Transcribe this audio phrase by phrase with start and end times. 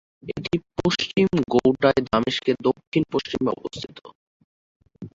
[0.31, 3.97] এটি পশ্চিম ঘৌটায় দামেস্কের দক্ষিণ-পশ্চিমে অবস্থিত।